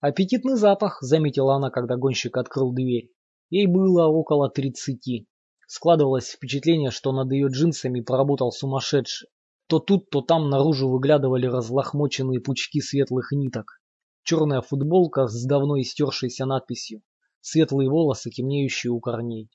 «Аппетитный 0.00 0.56
запах»,— 0.56 0.98
заметила 1.02 1.56
она, 1.56 1.70
когда 1.70 1.96
гонщик 1.96 2.36
открыл 2.36 2.72
дверь. 2.72 3.10
Ей 3.50 3.66
было 3.66 4.06
около 4.06 4.48
тридцати. 4.48 5.26
Складывалось 5.66 6.28
впечатление, 6.28 6.90
что 6.90 7.12
над 7.12 7.30
ее 7.32 7.48
джинсами 7.48 8.00
поработал 8.00 8.52
сумасшедший. 8.52 9.28
То 9.66 9.78
тут, 9.78 10.10
то 10.10 10.20
там 10.20 10.50
наружу 10.50 10.88
выглядывали 10.88 11.46
разлохмоченные 11.46 12.40
пучки 12.40 12.80
светлых 12.80 13.32
ниток. 13.32 13.80
Черная 14.22 14.62
футболка 14.62 15.26
с 15.26 15.44
давно 15.44 15.80
истершейся 15.80 16.46
надписью. 16.46 17.02
Светлые 17.40 17.88
волосы, 17.88 18.30
темнеющие 18.30 18.92
у 18.92 19.00
корней. 19.00 19.48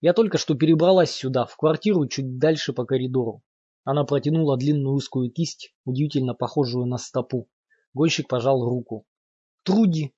Я 0.00 0.12
только 0.12 0.38
что 0.38 0.54
перебралась 0.54 1.10
сюда, 1.10 1.46
в 1.46 1.56
квартиру 1.56 2.06
чуть 2.06 2.38
дальше 2.38 2.72
по 2.72 2.84
коридору. 2.84 3.42
Она 3.84 4.04
протянула 4.04 4.56
длинную 4.56 4.94
узкую 4.94 5.30
кисть, 5.30 5.74
удивительно 5.84 6.34
похожую 6.34 6.86
на 6.86 6.98
стопу. 6.98 7.48
Гонщик 7.94 8.28
пожал 8.28 8.64
руку. 8.64 9.06
«Труди!» 9.62 10.12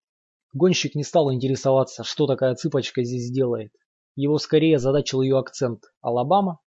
Гонщик 0.53 0.95
не 0.95 1.05
стал 1.05 1.33
интересоваться, 1.33 2.05
что 2.05 2.27
такая 2.27 2.55
цыпочка 2.55 3.05
здесь 3.05 3.31
делает. 3.31 3.73
Его 4.17 4.39
скорее 4.39 4.79
задачил 4.79 5.23
ее 5.23 5.39
акцент. 5.39 5.85
Алабама? 6.01 6.61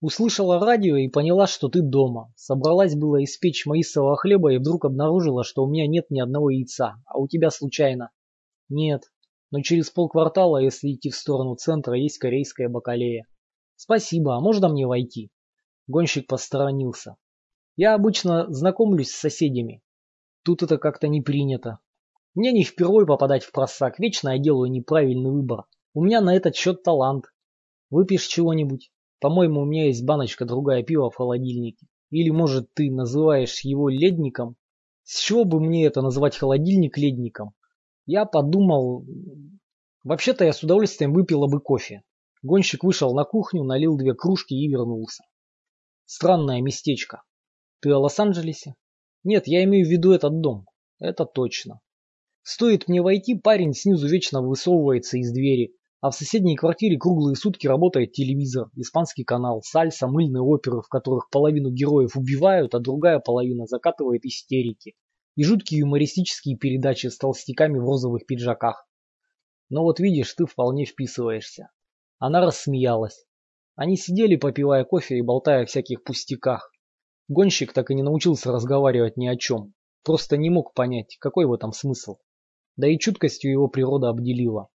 Услышала 0.00 0.60
радио 0.60 0.96
и 0.96 1.08
поняла, 1.08 1.46
что 1.46 1.68
ты 1.68 1.80
дома. 1.80 2.32
Собралась 2.36 2.94
было 2.94 3.24
испечь 3.24 3.64
маисового 3.64 4.16
хлеба 4.16 4.52
и 4.52 4.58
вдруг 4.58 4.84
обнаружила, 4.84 5.42
что 5.42 5.64
у 5.64 5.68
меня 5.68 5.86
нет 5.86 6.10
ни 6.10 6.20
одного 6.20 6.50
яйца, 6.50 6.96
а 7.06 7.18
у 7.18 7.26
тебя 7.26 7.50
случайно. 7.50 8.10
Нет, 8.68 9.04
но 9.50 9.62
через 9.62 9.90
полквартала, 9.90 10.58
если 10.58 10.92
идти 10.92 11.10
в 11.10 11.16
сторону 11.16 11.54
центра, 11.54 11.96
есть 11.96 12.18
корейская 12.18 12.68
бакалея. 12.68 13.26
Спасибо, 13.76 14.36
а 14.36 14.40
можно 14.40 14.68
мне 14.68 14.86
войти? 14.86 15.30
Гонщик 15.86 16.26
посторонился. 16.26 17.16
Я 17.76 17.94
обычно 17.94 18.52
знакомлюсь 18.52 19.10
с 19.10 19.20
соседями. 19.20 19.82
Тут 20.42 20.62
это 20.62 20.78
как-то 20.78 21.08
не 21.08 21.22
принято. 21.22 21.78
Мне 22.36 22.52
не 22.52 22.64
впервые 22.64 23.06
попадать 23.06 23.44
в 23.44 23.50
просак, 23.50 23.98
вечно 23.98 24.28
я 24.28 24.38
делаю 24.38 24.70
неправильный 24.70 25.30
выбор. 25.30 25.64
У 25.94 26.04
меня 26.04 26.20
на 26.20 26.36
этот 26.36 26.54
счет 26.54 26.82
талант. 26.82 27.24
Выпьешь 27.88 28.26
чего-нибудь? 28.26 28.92
По-моему, 29.20 29.62
у 29.62 29.64
меня 29.64 29.86
есть 29.86 30.04
баночка 30.04 30.44
другая 30.44 30.82
пива 30.82 31.10
в 31.10 31.14
холодильнике. 31.14 31.86
Или, 32.10 32.28
может, 32.28 32.68
ты 32.74 32.90
называешь 32.90 33.60
его 33.62 33.88
ледником? 33.88 34.56
С 35.04 35.18
чего 35.18 35.46
бы 35.46 35.60
мне 35.60 35.86
это 35.86 36.02
называть 36.02 36.36
холодильник 36.36 36.98
ледником? 36.98 37.54
Я 38.04 38.26
подумал... 38.26 39.06
Вообще-то 40.04 40.44
я 40.44 40.52
с 40.52 40.62
удовольствием 40.62 41.14
выпила 41.14 41.46
бы 41.46 41.58
кофе. 41.60 42.02
Гонщик 42.42 42.84
вышел 42.84 43.14
на 43.14 43.24
кухню, 43.24 43.64
налил 43.64 43.96
две 43.96 44.12
кружки 44.12 44.52
и 44.52 44.68
вернулся. 44.68 45.24
Странное 46.04 46.60
местечко. 46.60 47.22
Ты 47.80 47.92
о 47.92 47.98
Лос-Анджелесе? 47.98 48.74
Нет, 49.24 49.46
я 49.46 49.64
имею 49.64 49.86
в 49.86 49.90
виду 49.90 50.12
этот 50.12 50.38
дом. 50.42 50.66
Это 50.98 51.24
точно. 51.24 51.80
Стоит 52.48 52.86
мне 52.86 53.02
войти, 53.02 53.34
парень 53.34 53.74
снизу 53.74 54.06
вечно 54.06 54.40
высовывается 54.40 55.18
из 55.18 55.32
двери, 55.32 55.74
а 56.00 56.12
в 56.12 56.14
соседней 56.14 56.54
квартире 56.54 56.96
круглые 56.96 57.34
сутки 57.34 57.66
работает 57.66 58.12
телевизор, 58.12 58.68
испанский 58.76 59.24
канал, 59.24 59.62
сальса, 59.62 60.06
мыльные 60.06 60.42
оперы, 60.42 60.80
в 60.80 60.88
которых 60.88 61.28
половину 61.28 61.72
героев 61.72 62.16
убивают, 62.16 62.72
а 62.76 62.78
другая 62.78 63.18
половина 63.18 63.66
закатывает 63.66 64.24
истерики. 64.24 64.94
И 65.34 65.42
жуткие 65.42 65.80
юмористические 65.80 66.56
передачи 66.56 67.08
с 67.08 67.18
толстяками 67.18 67.78
в 67.78 67.84
розовых 67.84 68.26
пиджаках. 68.26 68.86
Но 69.68 69.82
вот 69.82 69.98
видишь, 69.98 70.32
ты 70.34 70.46
вполне 70.46 70.84
вписываешься. 70.84 71.70
Она 72.20 72.40
рассмеялась. 72.40 73.26
Они 73.74 73.96
сидели, 73.96 74.36
попивая 74.36 74.84
кофе 74.84 75.18
и 75.18 75.22
болтая 75.22 75.64
о 75.64 75.66
всяких 75.66 76.04
пустяках. 76.04 76.70
Гонщик 77.26 77.72
так 77.72 77.90
и 77.90 77.96
не 77.96 78.04
научился 78.04 78.52
разговаривать 78.52 79.16
ни 79.16 79.26
о 79.26 79.34
чем. 79.36 79.74
Просто 80.04 80.36
не 80.36 80.48
мог 80.48 80.74
понять, 80.74 81.16
какой 81.18 81.46
в 81.46 81.52
этом 81.52 81.72
смысл 81.72 82.18
да 82.76 82.88
и 82.88 82.98
чуткостью 82.98 83.50
его 83.50 83.68
природа 83.68 84.08
обделила. 84.08 84.68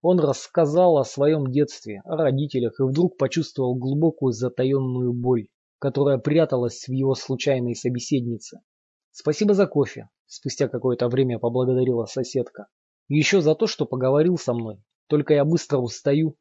Он 0.00 0.18
рассказал 0.18 0.98
о 0.98 1.04
своем 1.04 1.50
детстве, 1.50 2.02
о 2.04 2.16
родителях 2.16 2.80
и 2.80 2.82
вдруг 2.82 3.16
почувствовал 3.16 3.76
глубокую 3.76 4.32
затаенную 4.32 5.12
боль, 5.12 5.46
которая 5.78 6.18
пряталась 6.18 6.86
в 6.88 6.92
его 6.92 7.14
случайной 7.14 7.74
собеседнице. 7.74 8.60
«Спасибо 9.10 9.54
за 9.54 9.66
кофе»,– 9.66 10.08
спустя 10.26 10.68
какое-то 10.68 11.08
время 11.08 11.38
поблагодарила 11.38 12.06
соседка. 12.06 12.66
«И 13.08 13.16
еще 13.16 13.40
за 13.40 13.54
то, 13.54 13.66
что 13.66 13.86
поговорил 13.86 14.38
со 14.38 14.54
мной. 14.54 14.82
Только 15.06 15.34
я 15.34 15.44
быстро 15.44 15.78
устаю. 15.78 16.36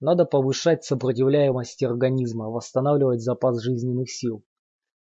Надо 0.00 0.24
повышать 0.24 0.84
сопротивляемость 0.84 1.82
организма, 1.82 2.50
восстанавливать 2.50 3.20
запас 3.20 3.60
жизненных 3.62 4.10
сил». 4.10 4.44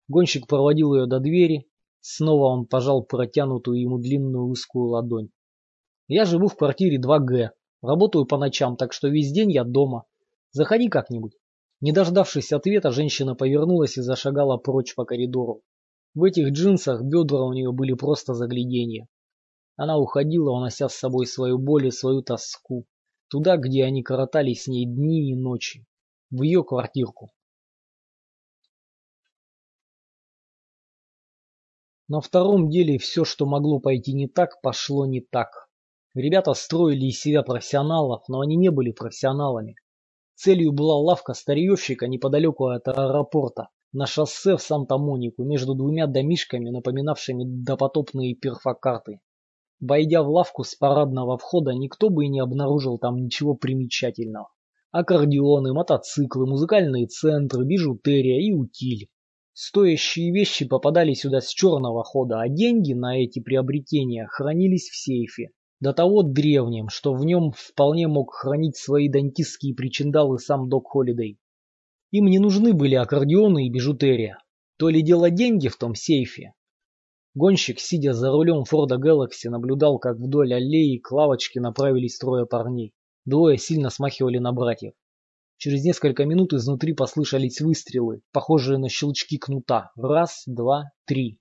Гонщик 0.09 0.47
проводил 0.47 0.95
ее 0.95 1.07
до 1.07 1.21
двери, 1.21 1.70
Снова 2.01 2.47
он 2.47 2.67
пожал 2.67 3.03
протянутую 3.03 3.81
ему 3.81 3.99
длинную 3.99 4.47
узкую 4.49 4.87
ладонь. 4.87 5.31
Я 6.09 6.25
живу 6.25 6.49
в 6.49 6.57
квартире 6.57 6.99
2Г. 6.99 7.51
Работаю 7.83 8.27
по 8.27 8.39
ночам, 8.39 8.77
так 8.77 8.93
что 8.93 9.09
весь 9.09 9.33
день 9.33 9.53
я 9.53 9.65
дома. 9.65 10.05
Заходи 10.53 10.89
как-нибудь. 10.89 11.33
Не 11.81 11.93
дождавшись 11.93 12.53
ответа, 12.53 12.91
женщина 12.91 13.35
повернулась 13.35 13.97
и 13.97 14.03
зашагала 14.03 14.57
прочь 14.57 14.95
по 14.95 15.05
коридору. 15.05 15.63
В 16.15 16.25
этих 16.25 16.51
джинсах 16.51 17.03
бедра 17.03 17.45
у 17.45 17.53
нее 17.53 17.73
были 17.73 17.95
просто 17.95 18.35
загляденье. 18.35 19.07
Она 19.77 19.97
уходила, 19.97 20.51
унося 20.51 20.89
с 20.89 20.95
собой 20.95 21.27
свою 21.27 21.59
боль 21.59 21.87
и 21.87 21.91
свою 21.91 22.23
тоску. 22.23 22.87
Туда, 23.29 23.57
где 23.57 23.85
они 23.85 24.03
коротали 24.03 24.53
с 24.53 24.67
ней 24.67 24.85
дни 24.85 25.31
и 25.31 25.37
ночи. 25.37 25.87
В 26.31 26.43
ее 26.43 26.65
квартирку. 26.65 27.31
На 32.11 32.21
втором 32.21 32.71
деле 32.71 32.99
все, 32.99 33.25
что 33.25 33.47
могло 33.47 33.79
пойти 33.79 34.13
не 34.15 34.27
так, 34.27 34.61
пошло 34.63 35.07
не 35.07 35.21
так. 35.21 35.69
Ребята 36.13 36.55
строили 36.55 37.07
из 37.07 37.21
себя 37.21 37.45
профессионалов, 37.45 38.25
но 38.27 38.41
они 38.41 38.57
не 38.57 38.69
были 38.69 38.91
профессионалами. 38.91 39.77
Целью 40.35 40.73
была 40.73 40.97
лавка 40.97 41.35
старьевщика 41.35 42.09
неподалеку 42.09 42.67
от 42.67 42.89
аэропорта, 42.89 43.69
на 43.93 44.07
шоссе 44.07 44.57
в 44.57 44.61
Санта-Монику, 44.61 45.45
между 45.45 45.77
двумя 45.77 46.09
домишками, 46.09 46.71
напоминавшими 46.71 47.45
допотопные 47.47 48.35
перфокарты. 48.35 49.21
Войдя 49.79 50.25
в 50.25 50.31
лавку 50.31 50.65
с 50.65 50.75
парадного 50.75 51.39
входа, 51.39 51.75
никто 51.75 52.11
бы 52.11 52.25
и 52.25 52.29
не 52.29 52.41
обнаружил 52.41 52.99
там 52.99 53.23
ничего 53.23 53.55
примечательного. 53.55 54.49
Аккордеоны, 54.91 55.73
мотоциклы, 55.73 56.49
музыкальные 56.49 57.07
центры, 57.07 57.65
бижутерия 57.65 58.41
и 58.41 58.53
утиль. 58.53 59.09
Стоящие 59.53 60.33
вещи 60.33 60.67
попадали 60.67 61.13
сюда 61.15 61.41
с 61.41 61.49
черного 61.49 62.05
хода, 62.05 62.41
а 62.41 62.49
деньги 62.49 62.93
на 62.93 63.19
эти 63.19 63.41
приобретения 63.41 64.27
хранились 64.27 64.89
в 64.89 64.97
сейфе. 64.97 65.51
До 65.81 65.93
того 65.93 66.23
древнем, 66.23 66.89
что 66.89 67.15
в 67.15 67.25
нем 67.25 67.53
вполне 67.53 68.07
мог 68.07 68.33
хранить 68.33 68.77
свои 68.77 69.09
дантистские 69.09 69.75
причиндалы 69.75 70.39
сам 70.39 70.69
Док 70.69 70.89
Холидей. 70.89 71.39
Им 72.11 72.27
не 72.27 72.39
нужны 72.39 72.75
были 72.75 72.95
аккордеоны 72.95 73.67
и 73.67 73.71
бижутерия. 73.71 74.39
То 74.79 74.89
ли 74.89 75.03
дело 75.03 75.31
деньги 75.31 75.69
в 75.69 75.77
том 75.77 75.95
сейфе. 75.95 76.55
Гонщик, 77.35 77.79
сидя 77.81 78.13
за 78.13 78.31
рулем 78.31 78.65
Форда 78.65 78.97
Galaxy, 78.97 79.49
наблюдал, 79.49 79.99
как 79.99 80.17
вдоль 80.17 80.53
аллеи 80.53 80.99
к 80.99 81.13
лавочке 81.13 81.61
направились 81.61 82.19
трое 82.19 82.45
парней. 82.45 82.93
Двое 83.25 83.57
сильно 83.57 83.91
смахивали 83.91 84.39
на 84.39 84.53
братьев. 84.53 84.95
Через 85.63 85.85
несколько 85.85 86.25
минут 86.25 86.55
изнутри 86.55 86.95
послышались 86.95 87.61
выстрелы, 87.61 88.23
похожие 88.33 88.79
на 88.79 88.89
щелчки 88.89 89.37
кнута. 89.37 89.91
Раз, 89.95 90.45
два, 90.47 90.85
три. 91.05 91.39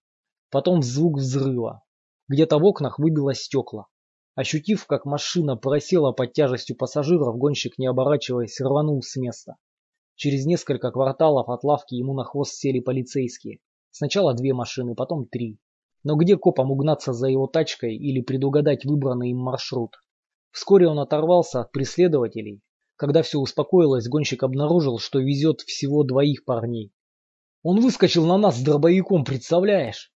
Потом 0.52 0.82
звук 0.82 1.20
взрыва. 1.20 1.84
Где-то 2.28 2.58
в 2.58 2.66
окнах 2.66 3.00
выбило 3.00 3.34
стекла. 3.34 3.86
Ощутив, 4.36 4.86
как 4.88 5.06
машина 5.06 5.56
просела 5.56 6.12
под 6.12 6.34
тяжестью 6.34 6.76
пассажиров, 6.76 7.38
гонщик, 7.38 7.78
не 7.78 7.88
оборачиваясь, 7.88 8.60
рванул 8.60 9.02
с 9.02 9.16
места. 9.16 9.56
Через 10.16 10.46
несколько 10.46 10.92
кварталов 10.92 11.48
от 11.48 11.64
лавки 11.64 11.96
ему 11.96 12.14
на 12.14 12.26
хвост 12.26 12.56
сели 12.56 12.82
полицейские. 12.82 13.60
Сначала 13.90 14.34
две 14.34 14.54
машины, 14.54 14.96
потом 14.96 15.28
три. 15.28 15.60
Но 16.04 16.18
где 16.18 16.36
копам 16.36 16.72
угнаться 16.72 17.14
за 17.14 17.30
его 17.30 17.48
тачкой 17.48 17.96
или 17.96 18.20
предугадать 18.20 18.84
выбранный 18.84 19.30
им 19.30 19.38
маршрут? 19.38 19.92
Вскоре 20.52 20.90
он 20.90 21.00
оторвался 21.00 21.62
от 21.62 21.72
преследователей, 21.72 22.62
когда 23.00 23.22
все 23.22 23.40
успокоилось, 23.40 24.10
гонщик 24.10 24.44
обнаружил, 24.44 25.00
что 25.00 25.20
везет 25.20 25.62
всего 25.62 26.04
двоих 26.04 26.44
парней. 26.44 26.92
Он 27.64 27.80
выскочил 27.80 28.26
на 28.26 28.38
нас 28.38 28.58
с 28.58 28.62
дробовиком, 28.62 29.24
представляешь? 29.24 30.12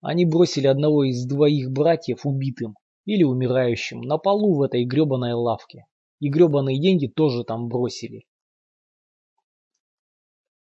Они 0.00 0.24
бросили 0.24 0.68
одного 0.68 1.02
из 1.02 1.26
двоих 1.26 1.72
братьев 1.72 2.24
убитым 2.24 2.76
или 3.06 3.24
умирающим 3.24 4.02
на 4.02 4.18
полу 4.18 4.54
в 4.54 4.62
этой 4.62 4.84
гребаной 4.84 5.32
лавке. 5.32 5.86
И 6.20 6.28
гребаные 6.28 6.80
деньги 6.80 7.08
тоже 7.08 7.42
там 7.42 7.66
бросили. 7.68 8.22